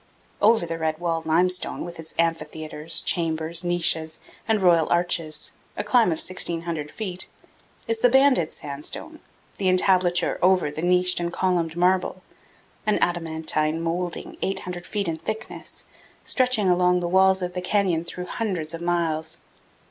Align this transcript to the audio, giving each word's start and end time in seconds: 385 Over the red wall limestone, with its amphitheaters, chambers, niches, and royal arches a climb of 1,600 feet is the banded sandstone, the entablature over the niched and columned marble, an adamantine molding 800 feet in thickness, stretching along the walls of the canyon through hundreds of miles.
385 0.39 0.49
Over 0.49 0.65
the 0.65 0.79
red 0.81 0.99
wall 0.99 1.21
limestone, 1.27 1.85
with 1.85 1.99
its 1.99 2.15
amphitheaters, 2.17 3.01
chambers, 3.01 3.63
niches, 3.63 4.17
and 4.47 4.59
royal 4.59 4.89
arches 4.89 5.51
a 5.77 5.83
climb 5.83 6.11
of 6.11 6.17
1,600 6.17 6.89
feet 6.89 7.27
is 7.87 7.99
the 7.99 8.09
banded 8.09 8.51
sandstone, 8.51 9.19
the 9.59 9.69
entablature 9.69 10.39
over 10.41 10.71
the 10.71 10.81
niched 10.81 11.19
and 11.19 11.31
columned 11.31 11.77
marble, 11.77 12.23
an 12.87 12.97
adamantine 12.99 13.79
molding 13.79 14.37
800 14.41 14.87
feet 14.87 15.07
in 15.07 15.17
thickness, 15.17 15.85
stretching 16.23 16.67
along 16.67 16.99
the 16.99 17.07
walls 17.07 17.43
of 17.43 17.53
the 17.53 17.61
canyon 17.61 18.03
through 18.03 18.25
hundreds 18.25 18.73
of 18.73 18.81
miles. 18.81 19.37